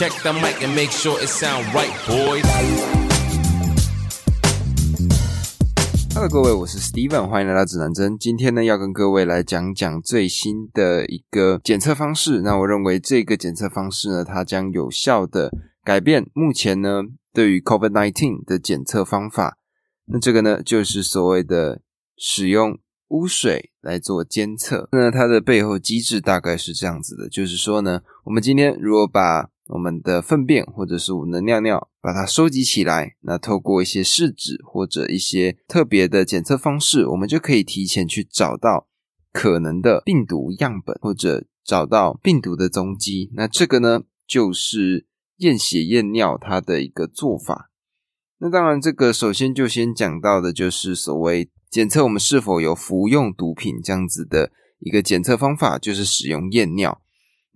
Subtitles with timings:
[0.00, 2.42] Check the mic and make sure it sound right, boys.
[6.14, 8.16] Hello，各位，我是 Steven，欢迎来到指南针。
[8.18, 12.40] 今天呢，要跟各位来讲讲最新的一个检测方式。
[12.40, 15.52] 那我认为这个检测方式呢，它将有效的
[15.84, 17.02] 改变目前呢
[17.34, 19.58] 对于 COVID-19 的检测方法。
[20.06, 21.82] 那这个呢，就是所谓的
[22.16, 22.78] 使用
[23.08, 24.88] 污水来做监测。
[24.92, 38.88] 那它的背后机制大概是这样子的，就是说呢，我们今天如果把我们的粪便或者是我们的尿尿，把它收集起来，那透过一些试纸或者一些特别的检测方式，我们就可以提前去找到
[39.32, 43.30] 可能的病毒样本，或者找到病毒的踪迹。
[43.34, 45.06] 那这个呢，就是
[45.36, 47.70] 验血验尿它的一个做法。
[48.38, 54.50] 那当然，这个首先就先讲到的就是所谓检测我们是否有服用毒品这样子的
[54.80, 57.00] 一个检测方法，就是使用验尿。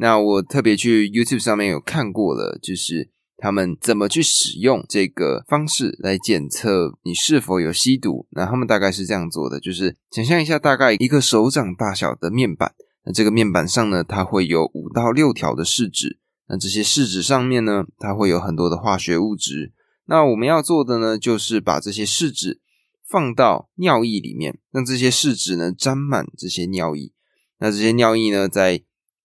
[0.05, 3.09] 那我特别去 YouTube 上面有看过了，就是
[3.39, 8.27] 他们怎么去使用这个方式来检测你是否有吸毒。
[8.33, 12.75] 那他们大概是这样做的，就是想象一下，大概一个手掌大小的面板，
[13.07, 19.73] 那这个面板上呢，它会有五到六条的试纸，那这些试纸上面呢，它会有很多的化学物质。
[20.05, 22.61] 那我们要做的呢，就是把这些试纸
[23.09, 27.11] 放到尿液里面，让这些试纸呢沾满这些尿液。
[27.59, 28.83] 那这些尿液呢，在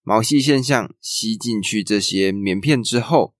[0.09, 3.35] 毛细现象吸进去这些棉片之后，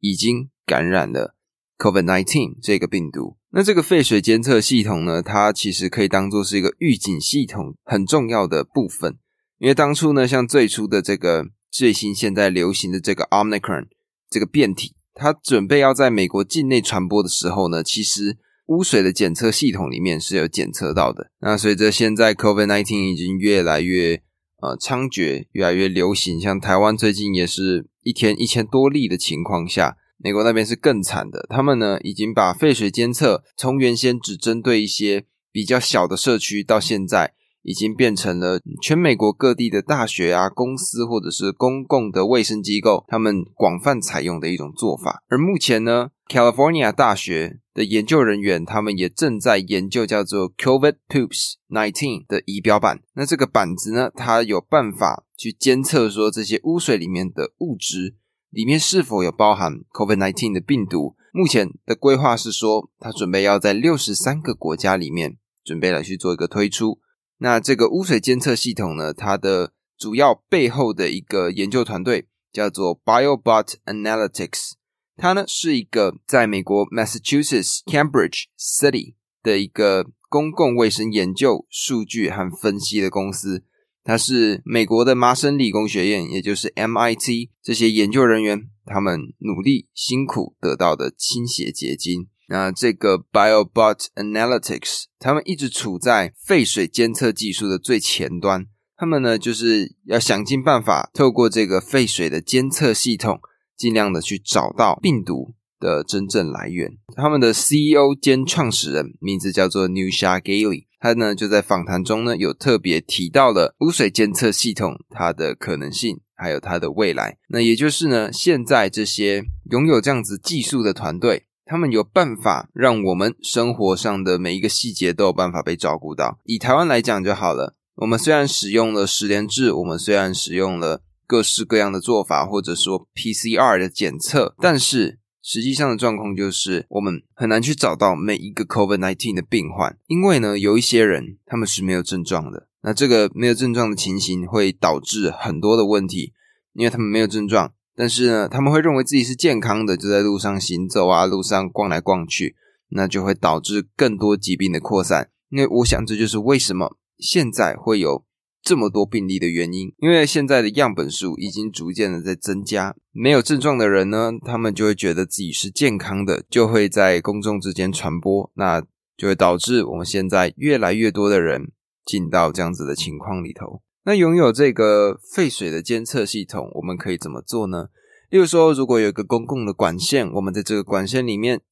[0.00, 1.36] 已经感染了
[1.78, 3.36] COVID-19 这个病毒。
[3.52, 9.18] 那这个废水监测系统呢，它其实可以当做是一个预警系统很重要的部分，
[9.58, 13.86] 因为当初呢，像最初的这个最新现在流行的这个 Omicron
[14.28, 14.96] 这个变体。
[15.14, 18.36] 它准备要在美国境内传播的时候呢，其实
[18.66, 21.30] 污水的检测系统里面是有检测到的。
[21.40, 24.22] 那随着现在 COVID-19 已经越来越
[24.60, 31.46] 呃猖獗，越来越流行，像台湾最近也是一天一千多例的情况下，美国那边是更惨的。
[31.50, 37.34] 他们呢已经把废水监测从原先只针对一些比较小的社区，到现在。
[37.64, 45.22] 已经变成了全美国各地的大学啊、公司或者是公共的卫生机构，他们广泛采用的一种做法。
[45.28, 53.00] 而目前呢，California 大学的研究人员，他们也正在研究叫做 COVID Poops Nineteen 的仪表板。
[53.14, 58.14] 那这个板子呢，它有办法去监测说这些污水里面的物质
[58.50, 61.16] 里面是否有包含 COVID Nineteen 的病毒。
[61.32, 67.00] 目前的规划是说，他准备要在六十三个国家里面准备来去做一个推出。
[67.38, 69.12] 那这个污水监测系统呢？
[69.12, 74.72] 它的主要背后的一个研究团队叫做 BioBot Analytics，
[75.16, 83.64] 它呢是一个在美国 Massachusetts Cambridge City 的一个公共卫生研究数据和分析的公司。
[84.02, 92.28] 它是美国的麻省理工学院，也就是 MIT 这些研究人员他们努力辛苦得到的清血结晶。
[92.48, 98.66] 那这个 BioBot Analytics，他们一直处在废水监测技术的最前端。
[98.96, 103.40] 他们呢，就是要想尽办法，透过这个废水的监测系统，
[103.76, 106.92] 尽量的去找到病毒的真正来源。
[107.16, 117.38] 他们的 CEO 兼创始人名字叫做 Newsha Gailey，他呢就在访谈中呢有特别提到了污水监测系统它的可能性还有它的未来。
[117.48, 126.38] 那也就是呢，现在这些拥有这样子技术的团队，他们有办法让我们生活上的每一个细节都有办法被照顾到。
[126.44, 135.18] 以台湾来讲就好了，我们虽然使用了十连制，我们虽然使用了各式各样的做法，或者说 PCR 的检测，但是。
[135.46, 142.66] 实际上的状况就是，我们很难去找到每一个 COVID-19 的病患，因为呢，有一些人他们是没有症状的。
[142.80, 146.32] 那这个没有症状的情形会导致很多的问题，
[146.72, 152.56] 因为他们没有症状，但是呢，他们会认为自己是健康的，就在路上行走啊，路上逛来逛去，
[152.88, 155.30] 那就会导致更多疾病的扩散。
[155.50, 158.24] 因为我想，这就是为什么现在会有。
[158.66, 162.96] 这么多病例的原因，因为现在的样本数已经逐渐的在增加。
[163.12, 168.80] 没有症状的人呢，他们就会觉得自己是健康的，就会在公众之间传播，那
[169.18, 171.72] 就会导致我们现在越来越多的人
[172.06, 173.82] 进到这样子的情况里头。
[174.04, 177.88] 那拥有这个废水的监测系统，我们可以怎么做呢？
[178.28, 181.62] 例如说，如果有一个公共的管线，我们在这个管线里面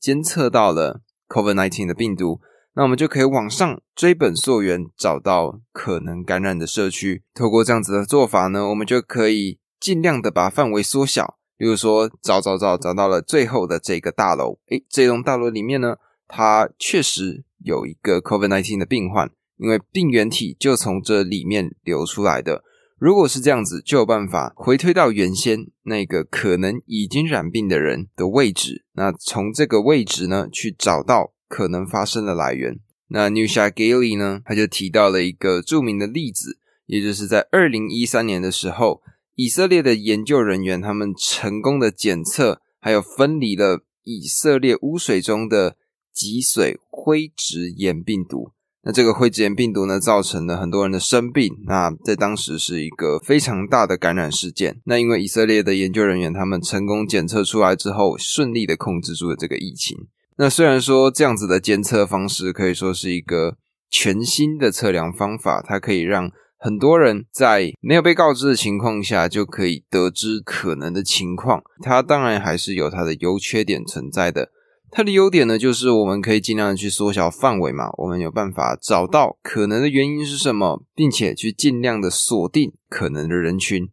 [0.00, 2.40] 监测到了 COVID-19 的病毒。
[2.74, 7.22] 那我们就可以往上追本溯源，找到可能感染的社区。
[7.34, 11.38] 透过这样子的做法呢，我们就可以尽量的把范围缩小。
[11.56, 15.96] 例如说，找找找找到了最后的这个大楼，诶，这栋大楼里面呢，
[16.28, 19.28] 它确实有一个 COVID-19 的病患，
[19.58, 22.64] 因为病原体就从这里面流出来的。
[22.98, 28.84] 如果是这样子，就有办法回推到原先那个可能已经染病的人的位置。
[28.94, 31.34] 那从这个位置呢，去找到。
[31.50, 32.78] 可能发生的来源。
[33.06, 34.42] 那 Newsha Galey 呢？
[34.44, 39.00] 他就提到了一个著名的例子，也就是在二零一三年的时候，
[39.34, 45.78] 以色列的研究人员他们成功的检测还有分离了以色列污水中的
[46.12, 48.52] 脊髓灰质炎病毒。
[48.88, 51.52] 那这个灰质炎病毒呢，造成了很多人的生病。
[51.66, 54.80] 那在当时是一个非常大的感染事件。
[54.86, 59.94] 那因为以色列的研究人员他们成功检测出来之后，顺利的控制住了这个疫情。
[60.38, 63.58] 那虽然说这样子的监测方式可以说是一个
[63.90, 71.60] 全新的测量方法，它可以让很多人在没有被告知的情况下就可以得知可能的情况。
[71.82, 74.48] 它当然还是有它的优缺点存在的。
[74.90, 83.88] 它的优点呢，就是我们可以尽量的去缩小范围嘛，我们有办法找到可能的原因是什么，并且去尽量的锁定可能的人群。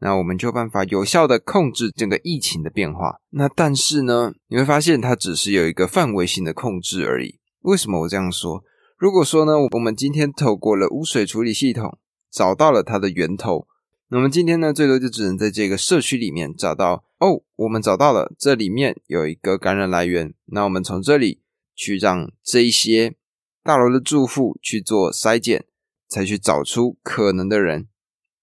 [0.00, 3.20] 那我们就办法有效的控制整个疫情的变化。
[3.30, 7.38] 那但是呢，你会发现它只是有一个范围性的控制而已。
[7.60, 8.64] 为什么我这样说？
[8.98, 11.98] 如果说呢，我们今天透过了污水处理系统
[12.30, 13.68] 找到了它的源头，
[14.08, 17.04] 那么今天呢，最多就只能在这个社区里面找到。
[17.24, 20.34] 哦，我们找到了这里面有一个感染来源。
[20.46, 21.42] 那我们从这里
[21.74, 23.16] 去让这一些
[23.62, 25.66] 大楼的住户去做筛检，
[26.08, 27.88] 才去找出可能的人。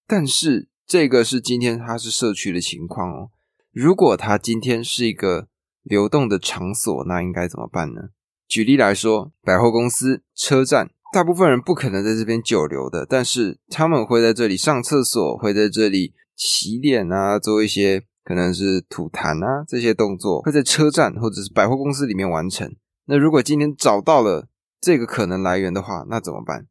[0.06, 0.68] 但是。
[0.90, 3.30] 这个是今天它是社区的情况哦。
[3.70, 5.46] 如果它今天是一个
[5.84, 8.08] 流动的场所，那应该怎么办呢？
[8.48, 22.72] 举例来说，百货公司、车站，大部分人不可能在这边久留的，但是他们会在这里上厕所，会在这里洗脸啊，做一些可能是吐痰啊这些动作，会在车站或者是百货公司里面完成。
[23.06, 24.46] 那如果今天找到了
[24.80, 26.68] 这个可能来源的话，那怎么办？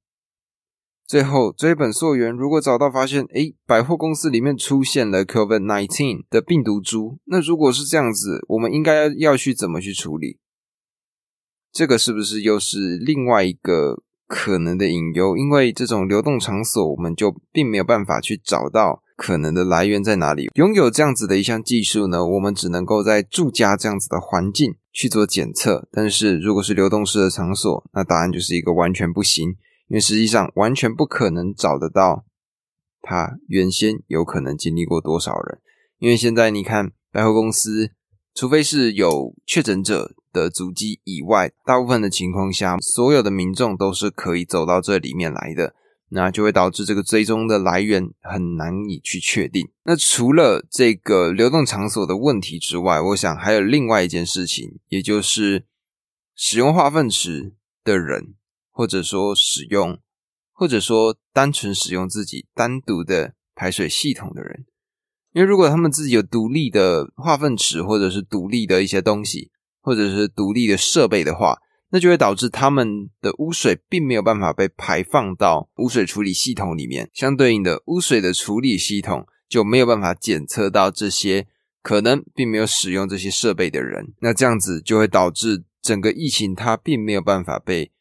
[1.06, 10.40] 最后追本溯源，如果找到发现，诶，百货公司里面出现了 COVID nineteen 的病毒株，那如果是这样子，我们应该要去怎么去处理？
[11.74, 15.36] 这个是不是又是另外一个可能的隐忧？
[15.36, 20.50] 因为这种流动场所，我们就并没有办法去找到可能的来源在哪里。
[20.56, 29.50] 拥有这样子的一项技术呢，我们只能够在住家这样子的环境去做检测，但是如果是流动式的场所，那答案就是一个完全不行。
[29.90, 32.24] 因为实际上完全不可能找得到
[33.02, 35.60] 他原先有可能经历过多少人，
[35.98, 37.90] 因为现在你看百货公司，
[38.36, 45.74] 除非是有确诊者的足迹以外，大部分的情况下，所有的民众都是可以走到这里面来的，
[46.10, 49.70] 那就会导致这个追踪的来源很难以去确定。
[49.84, 55.66] 那除了这个流动场所的问题之外，我想还有另外一件事情，也就是
[56.36, 58.36] 使用化粪池的人。
[58.72, 60.00] 或者说使用，
[60.54, 64.66] 或者说单纯使用自己单独的排水系统的人，
[65.34, 69.52] 因为如果他们自己有独立的化粪池，或者是独立的一些东西，
[69.82, 71.58] 或者是独立的设备的话，
[71.92, 81.48] 那就会导致他们的污水并没有办法被排放到污水处理系统里面，相对应的污水的处理系统就没有办法检测到这些
[81.82, 87.92] 可能并没有使用这些设备的人，那这样子就会导致整个疫情它并没有办法被。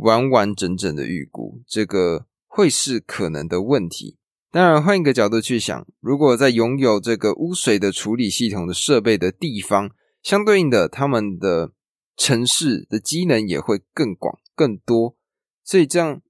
[0.00, 4.16] 完完整整的预估，这个会是可能的问题。
[4.52, 9.90] 当然，换一个角度去想，如果在拥有这个污水的处理系统的设备的地方，
[10.22, 11.72] 相对应的，他们的
[12.18, 15.16] 城市的机能也会更广、更多。
[15.64, 16.20] 所以这样，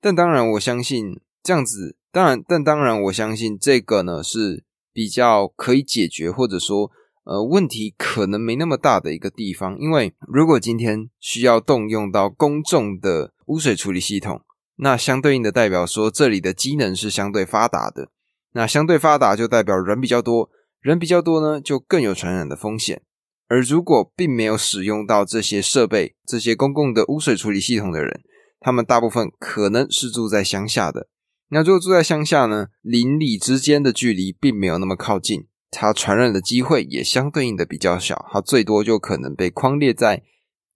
[0.00, 6.90] 但当然，我相信这样子，当然，但当然，我相信这个呢是比较可以解决，或者说，
[7.24, 9.76] 呃，问题可能没那么大的一个地方。
[9.78, 14.42] 因为如果今天需要动用到公众的污水处理系统，
[14.76, 18.10] 那相对应的代表说，这里的机能是相对发达的。
[18.52, 23.02] 那相对发达就代表人比较多，人比较多呢，就更有传染的风险。
[23.48, 28.22] 而如果并没有使用到这些设备、这些公共的污水处理系统的人，
[28.60, 31.08] 他们大部分可能是住在乡下的。
[31.50, 38.26] 那如果住在乡下呢，邻里之间的距离并没有那么靠近，它传染的机会也相对应的比较小。
[38.32, 40.22] 它最多就可能被框列在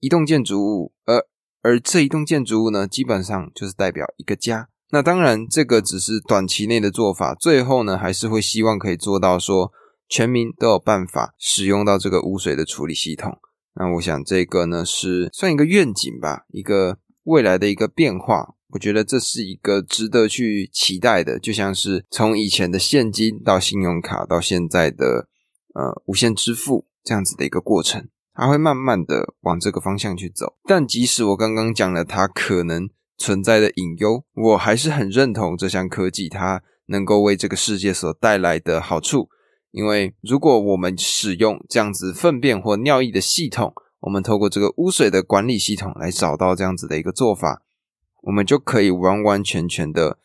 [0.00, 1.25] 一栋建筑物，而
[1.62, 4.68] 而这一栋建筑物呢，基本上就是代表一个家。
[4.90, 9.72] 那当然，这个只是短期内的做法，最后呢，还是会希望可以做到说，
[10.09, 13.38] 全民都有办法使用到这个污水的处理系统。
[13.75, 18.55] 那我想，这个呢是算一个愿景吧，一个未来的一个变化。
[18.71, 25.29] 我觉得这是一个值得去期待的，就像是从以前的现金到信用卡，到现在的
[25.75, 28.09] 呃无线支付这样子的一个过程。
[28.35, 39.29] 它会慢慢的往这个方向去走，但即使我刚刚讲了它可能存在的隐忧，我还是很认同这项科技它能够为这个世界所带来的好处。
[39.70, 47.62] 因为如果我们使用这样子粪便或尿液的系统，我们透过这个污水的管理系统来找到这样子的一个做法，
[48.22, 50.18] 我们就可以完完全全的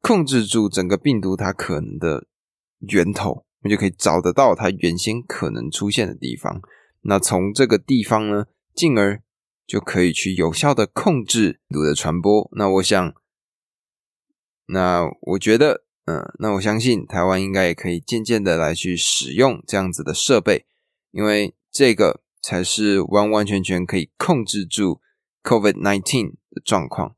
[0.00, 2.26] 控制住整个病毒它可能的
[2.80, 6.60] 源头，我们就可以找得到它原先可能出现的地方。
[7.02, 9.22] 那从这个地方呢，进而
[9.66, 12.50] 就可以去有效的控制病毒的传播。
[12.52, 13.14] 那我想，
[14.66, 20.66] 那我觉得，嗯，那我相信台湾应该也可以渐渐的来去使用这样子的设备，
[21.10, 25.00] 因为这个才是完完全全可以控制住
[25.42, 27.14] COVID nineteen 的状况，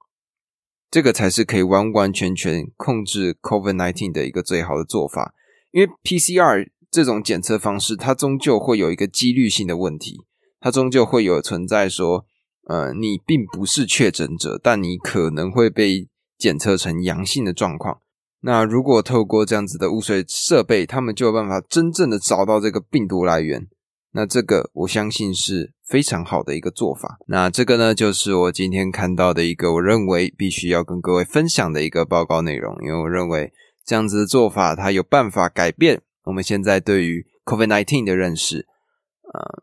[0.90, 5.34] 这个才是可以完完全全控制 COVID nineteen 的一个最好的做法，
[5.72, 6.68] 因为 PCR。
[6.88, 10.22] 这种检测方式，它终究会有一个几率性的问题，
[10.60, 12.24] 它终究会有存在说，
[12.68, 18.00] 呃，你并不是确诊者，但你可能会被检测成阳性的状况。
[18.40, 23.66] 那如果透过这样子的污水设备，他们就有办法真正的找到这个病毒来源。
[24.12, 27.18] 那这个我相信是非常好的一个做法。
[27.26, 33.52] 那这个呢，就是我今天看到的一个我认为必须要跟各位分享的一个报告内容，因为我认为
[33.84, 36.00] 这样子的做法，它有办法改变。
[36.24, 38.66] 我们现在对于 COVID-19 的认识，
[39.34, 39.62] 呃，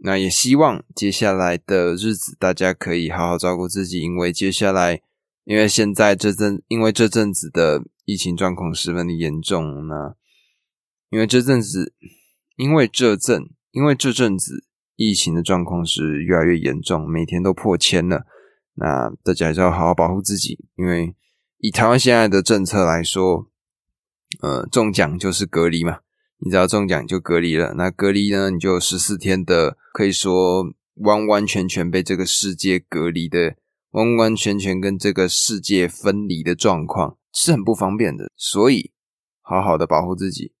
[0.00, 5.00] 那也希望接下来的日子大家可以好好照顾自己，因为接下来，
[5.46, 10.14] 因为现在这阵，因为这阵子的疫情状况十分的严重，那
[11.08, 11.94] 因为这阵子，
[12.56, 18.26] 因为这阵，因为这阵子疫情的状况是越来越严重，每天都破千了，
[18.74, 21.14] 那大家还是要好好保护自己，因为
[21.58, 23.50] 以台湾现在的政策来说。
[24.42, 26.00] 呃，中奖就是隔离嘛，
[26.38, 27.74] 你只要中奖就隔离了。
[27.74, 30.64] 那隔离呢，你就十四天的，可以说
[30.96, 33.54] 完完全全被这个世界隔离的，
[33.96, 38.30] 完完全全跟这个世界分离的状况，是很不方便的。
[38.36, 38.92] 所以，
[39.40, 40.52] 好好的保护自己。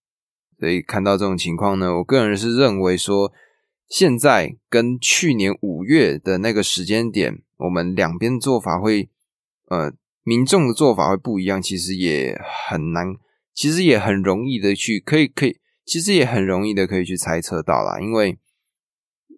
[0.58, 3.30] 所以看到这种情况呢，我个人是认为说，
[3.90, 9.10] 现在跟去年五月的那个时间点，我们两边做法会，
[9.68, 13.16] 呃，民众的做法会不一样，其实也很难。
[13.52, 18.00] 其实也很容易的去，可以可以，其实也很容易的可以去猜测到啦。
[18.00, 18.38] 因为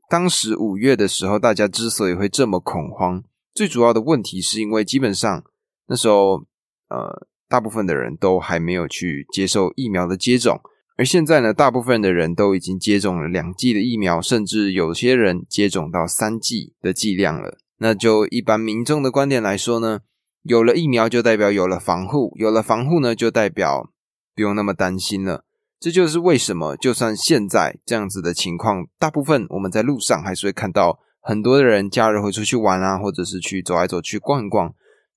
[0.09, 3.25] 当时五月的时候，大家之所以会这么恐慌，
[3.59, 5.43] 最主要的问题是因为基本上
[5.89, 6.45] 那时候，
[6.91, 10.61] 呃，大部分的人都还没有去接受疫苗的接种，
[10.97, 17.59] 而现在呢，大部分的人都已经接种了两剂的疫苗，甚至有些人接种到三剂的剂量了。
[17.79, 20.03] 那就一般民众的观点来说呢，
[20.45, 23.91] 有了疫苗就代表有了防护，有了防护呢就代表。
[24.37, 25.43] 不用那么担心了，
[25.81, 34.75] 这就是为什么，就算现在这样子的情况，大部分我们在路上还是会看到很多的人假日会出去玩啊，或者是去走来走去逛一逛。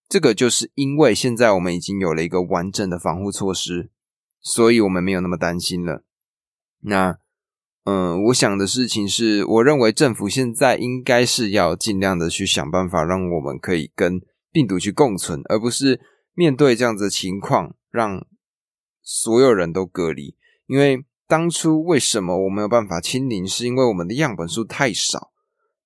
[0.08, 3.90] 这个就是因为现在我们已经有了一个完整的防护措施，
[4.42, 6.04] 所以我们没有那么担心了。
[6.82, 7.18] 那，
[7.86, 14.20] 嗯，我想的事情是，我认为政府现在应该是要尽量的去想办法，让我们可以跟
[14.52, 16.02] 病毒去共存，而不是
[16.34, 18.26] 面对这样子的情况让。
[19.04, 20.36] 所有人都隔离，
[20.68, 25.31] 因为当初为什么我没有办法清零，是因为我们的样本数太少。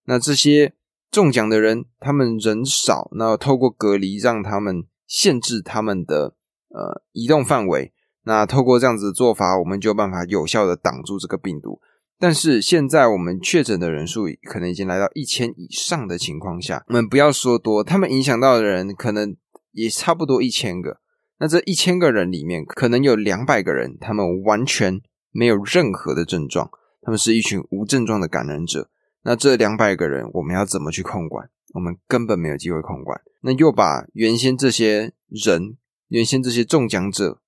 [0.05, 0.73] 那这些
[1.11, 6.35] 中奖的人，他们人少，那透过隔离让他们限制他们的
[6.69, 7.91] 呃移动范围。
[8.23, 11.79] 那透过这样子的做法，我们就有办法有效的挡住这个病毒。
[12.17, 19.35] 但是现在我们确诊的人数可能已经来到一千以上的情况下，我们不要说多，他们影响到的人可能
[19.73, 21.01] 也差不多一千个。
[21.39, 26.71] 那这一千个人里面，可能有两百个人，他们完全没有任何的症状，
[27.01, 28.89] 他们是一群无症状的感染者。
[29.25, 31.49] 那这两百个人，我们要怎么去控管？
[31.73, 33.19] 我们根本没有机会控管。
[33.41, 35.77] 那又把原先这些人，
[36.09, 37.41] 原先这些中奖者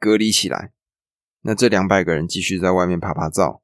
[0.00, 0.72] 隔离起来，
[1.42, 3.60] 那这两百个人继续在外面爬爬照。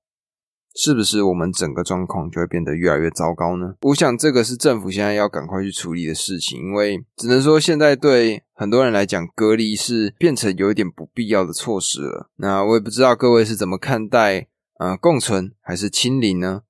[0.76, 3.74] 是不是我们整个状况就会变得越来越糟糕呢？
[3.80, 12.30] 我想这个是政府现在要赶快去处理的事情，因为只能说现在对很多人来讲，隔离是变成有一点不必要的措施了。
[12.36, 14.46] 那我也不知道各位是怎么看待，
[14.78, 16.62] 呃，共存还是清零呢？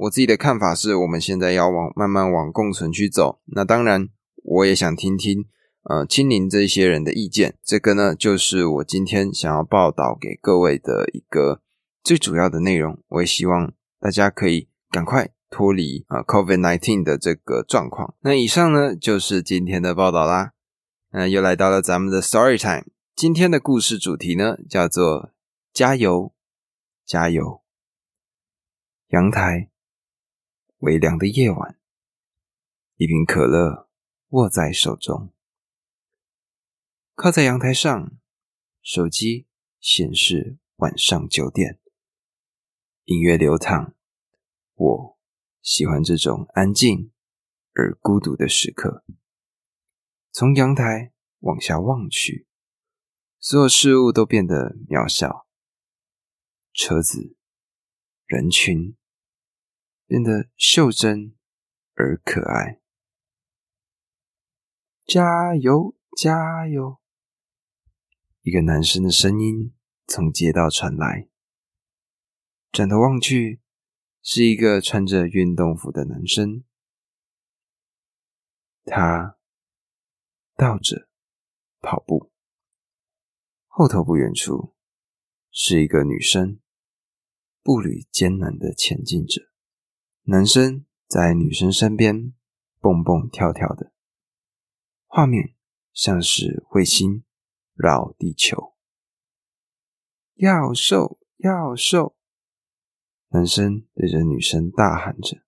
[0.00, 3.40] 我自己的看法是，我们现在要往慢慢往共存去走。
[3.46, 4.08] 那当然，
[4.42, 5.44] 我也想听听，
[5.82, 7.58] 呃，清零这些人的意见。
[7.62, 11.60] 这个呢，就是我今天想要报道给各位的一个。
[12.02, 18.14] 最主要的内容，我也希望大家可以赶快脱离啊 COVID nineteen 的这个状况。
[18.20, 20.52] 那以上呢就是今天的报道啦。
[21.12, 22.86] 那又来到了咱们的 Story Time。
[23.14, 25.32] 今天的故事主题呢叫做
[25.74, 26.32] “加油，
[27.04, 27.60] 加油”。
[29.12, 29.68] 阳台，
[30.80, 31.78] 微凉的夜晚，
[32.96, 33.90] 一瓶可乐
[34.28, 35.30] 握在手中，
[37.14, 38.18] 靠在阳台上，
[38.80, 39.46] 手机
[39.78, 41.78] 显示晚上九点。
[43.04, 43.94] 音乐流淌，
[44.74, 45.18] 我
[45.60, 47.12] 喜欢这种安静
[47.74, 49.04] 而孤独的时刻。
[50.32, 52.46] 从阳台往下望去，
[53.38, 55.46] 所有事物都变得渺小，
[56.72, 57.36] 车子、
[58.24, 58.96] 人群
[60.10, 61.36] 变得袖珍
[61.94, 62.80] 而可爱。
[65.06, 67.00] 加油，加油！
[68.42, 69.72] 一个男生的声音
[70.08, 71.28] 从街道传来。
[72.72, 73.60] 转头望去，
[74.20, 76.64] 是一个穿着运动服的男生。
[78.82, 79.38] 他
[80.56, 81.08] 倒着
[81.78, 82.32] 跑步，
[83.68, 84.74] 后头不远处
[85.52, 86.58] 是一个女生，
[87.62, 89.49] 步履艰难的前进着。
[90.30, 92.32] 男生在女生身边
[92.78, 93.92] 蹦蹦跳跳的，
[95.08, 95.56] 画面
[95.92, 97.24] 像是彗星
[97.74, 98.76] 绕地球。
[100.34, 102.16] 要瘦，要瘦。
[103.30, 105.42] 男生对着女生大喊着，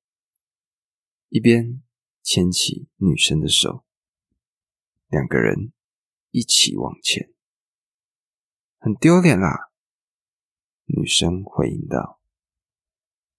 [1.29, 1.81] 一边
[2.21, 3.85] 牵起女生的手，
[5.07, 5.73] 两个人
[6.31, 7.33] 一起往前。
[8.79, 9.71] 很丢脸啦！
[10.87, 12.21] 女生回应道：“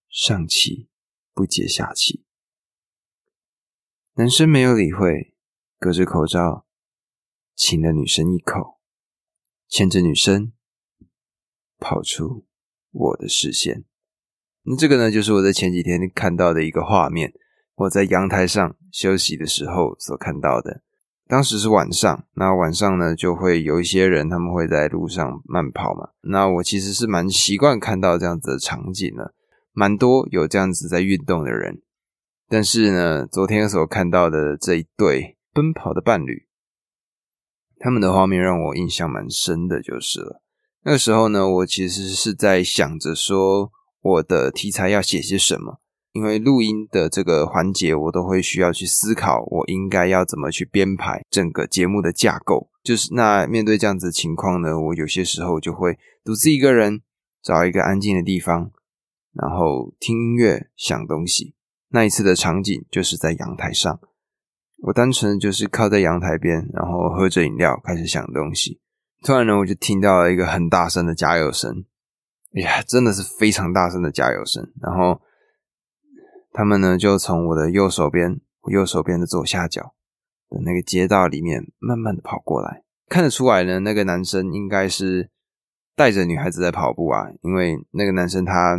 [0.08, 0.88] 上气
[1.34, 2.24] 不接下气。”
[4.16, 5.34] 男生没有理会，
[5.78, 6.64] 隔着口罩
[7.56, 8.78] 亲了女生一口，
[9.68, 10.52] 牵着女生
[11.78, 12.46] 跑出
[12.90, 13.84] 我的视线。
[14.62, 17.34] 那这个呢，就是我在前几天看到的一个画面。
[17.76, 20.84] 我在阳台上休息的时候所看到的。
[21.26, 26.10] 当时是晚上，那晚上呢，就会有一些人，他们会在路上慢跑嘛。
[26.20, 29.34] 那我其实是蛮习惯看到这样子的场景的，
[29.74, 31.82] 蛮多有这样子在运动的人。
[32.48, 36.46] 但是呢，昨天所看到的这一对奔跑的伴侣，
[37.78, 40.40] 他们的画面让我印象蛮深的，就是了。
[40.84, 43.70] 那个时候呢，我其实是在想着说。
[44.04, 45.80] 我的题材要写些什么？
[46.12, 52.68] 因为录音的这个环节，我都会需要去思考，我应该要怎么去编排整个节目的架构。
[52.82, 57.00] 就是那面对这样子的情况呢，我有些时候就会独自一个人
[57.42, 58.72] 找一个安静的地方，
[59.34, 61.54] 然后听音乐、想东西。
[61.88, 64.00] 那一次的场景就是在阳台上，
[64.82, 68.80] 我单纯就是靠在阳台边，然后喝着饮料，开始想东西。
[69.22, 71.84] 突然呢，我就听到了一个很大声的加油声。
[72.54, 74.72] 哎呀，真的是非常大声的加油声。
[74.80, 75.20] 然后
[76.52, 79.94] 他们呢，就从我的右手边，我右手边的左下角
[80.50, 82.82] 的那个街道里面，慢慢的跑过来。
[83.08, 85.30] 看得出来呢，那个男生应该是
[85.96, 88.78] 带着女孩子在跑步啊，因为那个男生他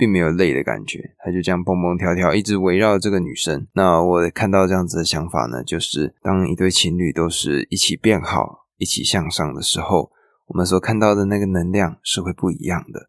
[0.00, 3.66] 并没有累的感觉，他就这样蹦蹦跳跳，一直围绕这个女生。
[3.74, 10.10] 那我看到这样子的想法呢，就是当一对情侣都是一起变好、一起向上的时候。
[10.46, 13.08] 我们所看到的那个能量是会不一样的。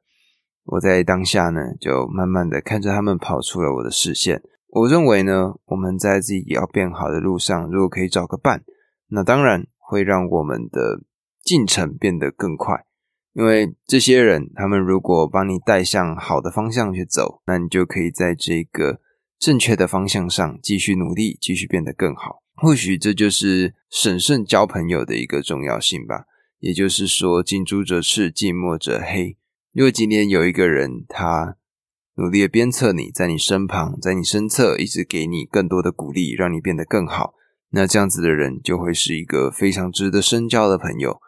[0.66, 4.44] 我在当下呢，就慢慢的看着他们跑出了我的视线。
[4.68, 8.64] 我认为呢，我们在自己要变好的路上，如果可以找个伴，
[9.08, 11.02] 那当然会让我们的
[11.42, 12.86] 进程变得更快。
[13.34, 19.00] 因为这些人，他们如果帮你带向好的方向去走，那你就可以在这个
[19.40, 22.44] 正确的方向上继续努力，继续变得更好。
[22.56, 26.26] 或许这就是审慎交朋友的一个重要性吧。
[26.60, 29.38] 也就是说，近朱者赤，近墨者黑。
[29.74, 31.56] 如果今天有一个人，他
[32.18, 37.34] 努力的鞭策你，在你身旁，在你身侧，一直给你更多的鼓励，让你变得更好，
[37.72, 41.20] 那这样子的人就会是一个非常值得深交的朋友。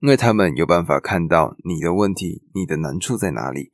[0.00, 3.70] 因为他们有办法看到你的问题、你的难处在哪里，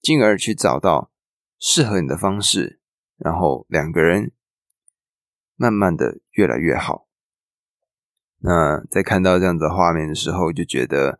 [0.00, 1.10] 进而去找到
[1.58, 2.80] 适合你的方式，
[3.16, 4.32] 然后两个人
[5.56, 7.08] 慢慢的越来越好。
[8.38, 11.18] 那在看到这样子画面的时候，就觉得，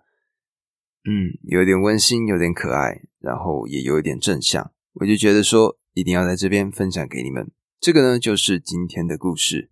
[1.05, 4.73] 嗯，有点温馨，有点可爱，然后也有一点正向。
[4.93, 7.51] 我就觉得说，一定要在这边分享给你们。
[7.81, 9.69] 这个呢，就是今天的故事。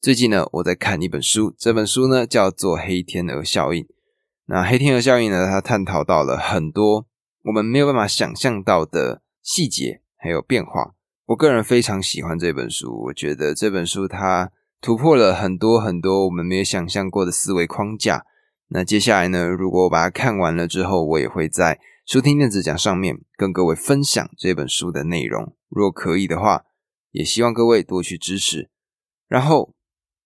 [0.00, 3.84] 最近呢，我在看一本书，这本书呢叫做《黑天鹅效应》。
[4.46, 5.46] 那黑天鹅效应呢？
[5.46, 7.06] 它探讨到了很多
[7.44, 10.94] 我们没有办法想象到的细节，还有变化。
[11.26, 14.52] 我个人非常喜欢这本书，我觉得这本书它
[14.82, 18.26] 突破了很多很多我们没有想象过的思维框架。
[18.68, 19.46] 那接下来呢？
[19.46, 25.56] 如果我把它看完了之后，我也会在书听电子讲上面跟各位分享这本书的内容。
[25.70, 26.64] 若可以的话，
[27.12, 28.68] 也希望各位多去支持。
[29.26, 29.74] 然后，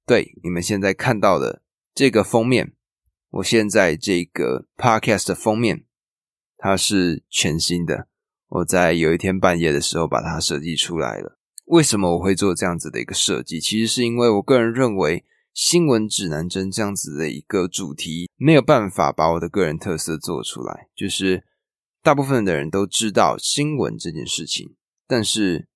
[0.04, 1.62] 对你们现在看到的
[1.94, 2.72] 这个封面。
[3.30, 5.84] 我现在这个 podcast 的封面，
[6.56, 8.08] 它是全新的。
[8.48, 11.38] 我在有一天半夜的时候把它设计出来了。
[11.66, 13.60] 为什么我会做这样子的一个设计？
[13.60, 20.88] 其实是因为我个人认为，新闻指南针这样子的一个主题没有办法把我的个人特色做出来。
[20.96, 21.44] 就是
[22.02, 24.74] 大部分的人都知道新闻这件事情，
[25.06, 25.68] 但是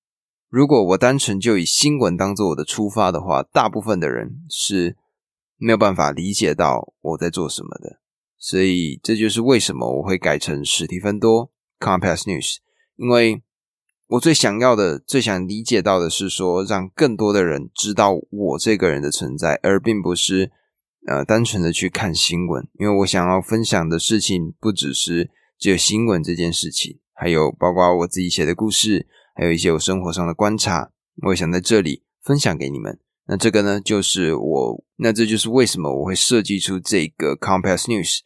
[0.49, 4.97] 如果我单纯就以新闻当做我的出发的话，大部分的人是。
[5.63, 8.01] 没有办法理解到我在做什么的，
[8.37, 12.57] 所以这就是为什么我会改成史蒂芬多 Compass News，
[12.97, 13.41] 因为
[14.07, 20.51] 我最想要的、最想理解到的是说，让更多的人知道我这个人的存在，而并不是
[21.07, 22.67] 呃单纯的去看新闻。
[22.73, 32.99] 因为我想要分享的事情不只是只有新闻这件事情，还有包括我自己写的故事，还有一些我生活上的观察，我也想在这里分享给你们。
[33.25, 38.19] 那这个呢，就是我，那这就是为什么我会设计出这个 Compass News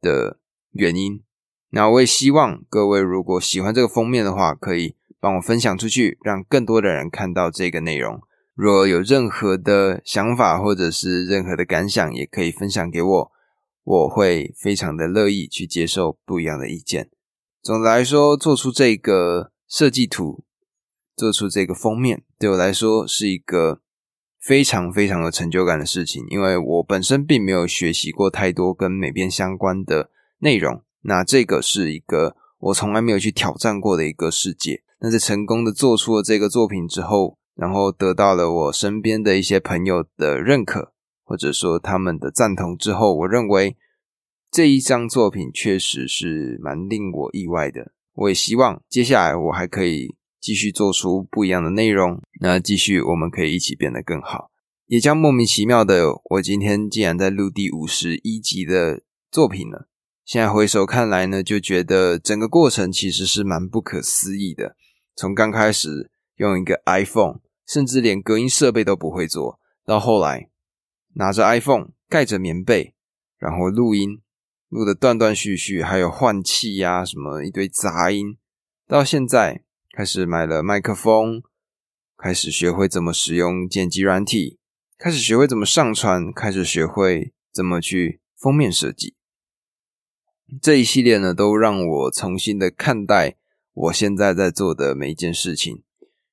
[0.00, 0.38] 的
[0.70, 1.24] 原因。
[1.70, 8.20] 那我也希望各位如果喜欢这个封面的话，可以帮我分享出去，让更多的人看到这个内容。
[8.54, 13.32] 若有任何的想法或者是任何的感想，也可以分享给我，
[13.82, 17.10] 我会非常的乐意去接受不一样的意见。
[17.60, 20.44] 总的来说，做出这个设计图，
[21.16, 23.80] 做出这个封面，对我来说是一个。
[24.44, 34.82] 非常非常有成就感的事情，因为我本身并没有学习过太多跟美编相关的内容，那这个是一个我从来没有去挑战过的一个世界。
[35.00, 40.92] 那在成功的做出了这个作品之后，然后得到了我身边的一些朋友的认可，
[41.24, 43.78] 或者说他们的赞同之后，我认为
[44.50, 47.92] 这一张作品确实是蛮令我意外的。
[48.12, 50.14] 我也希望接下来我还可以。
[50.44, 54.50] 继续做出不一样的内容，那继续我们可以一起变得更好。
[54.84, 59.88] 也将莫名其妙的，我今天竟然在录第五十一集的作品了。
[60.22, 64.76] 现在回首看来呢，就觉得整个过程其实是蛮不可思议的。
[65.16, 70.50] 从刚开始用一个 iPhone，甚至连隔音设备都不会做到后来
[71.14, 72.92] 拿着 iPhone 盖着棉被，
[73.38, 74.20] 然后录音
[74.68, 78.36] 录的断断续续，还有换气呀什么一堆杂音，
[78.86, 79.63] 到现在。
[79.96, 81.40] 开始买了麦克风，
[82.16, 84.58] 开始学会怎么使用剪辑软体，
[84.98, 89.14] 开始学会怎么上传，开始学会怎么去封面设计。
[90.60, 93.36] 这一系列呢，都让我重新的看待
[93.72, 95.84] 我现在在做的每一件事情，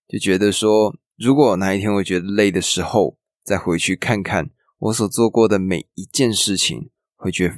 [0.08, 7.56] 就觉得说，如果哪一天我觉得累的时候，再回去看看我所做过的每一件事情，会觉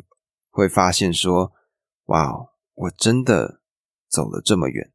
[0.50, 1.54] 会发现说，
[2.08, 3.62] 哇，我真的
[4.10, 4.93] 走了这么远。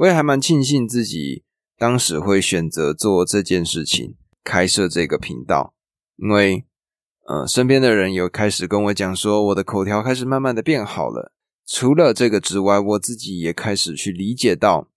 [0.00, 1.44] 我也还蛮庆幸自己
[1.76, 5.74] 当时会选择做这件事情，开设这个频道，
[6.16, 6.64] 因为
[7.26, 11.34] 呃，身边的人有开始跟我讲说，我的口条开始慢慢的变好了。
[11.66, 14.88] 除了这个之外，我自己也开始去理解到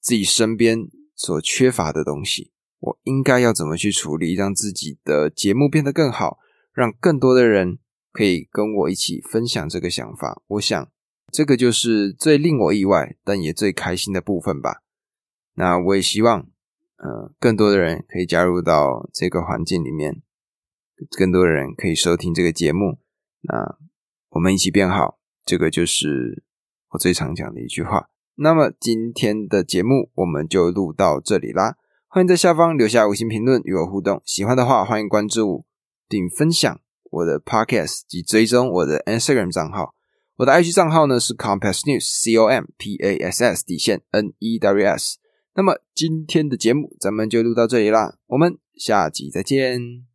[0.00, 6.38] 自己身边所缺乏的东西，我应该要怎么去处理，让自己的节目变得更好，
[6.72, 7.78] 让更多的人
[8.12, 10.40] 可以跟我一起分享这个想法。
[10.46, 10.88] 我想。
[11.30, 14.82] 这个就是最令我意外，但也最开心的部分吧。
[15.54, 16.40] 那我也希望，
[16.96, 20.22] 呃，更多的人可以加入到这个环境里面，
[21.16, 22.98] 更多的人可以收听这个节目。
[23.42, 23.76] 那
[24.30, 26.42] 我们一起变好，这个就是
[26.92, 28.08] 我最常讲的一句话。
[28.36, 31.76] 那么今天的节目我们就录到这里啦。
[32.06, 34.22] 欢迎在下方留下五星评论与我互动。
[34.24, 35.66] 喜欢的话，欢迎关注
[36.08, 39.97] 并分享我的 Podcast 及追踪我的 Instagram 账号。
[40.38, 44.86] 我的 IG 账号呢是 Compass News C O M P A S S 底线 N E W
[44.86, 45.18] S。
[45.56, 50.07] 那么今天的节目咱们就录到这里啦，我们下集再见。